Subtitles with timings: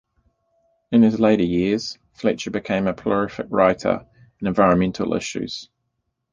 [0.91, 3.99] In his later years, Fletcher became a prolific writer
[4.41, 5.69] on environmental issues.